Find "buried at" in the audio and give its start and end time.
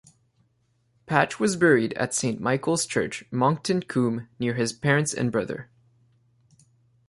1.55-2.11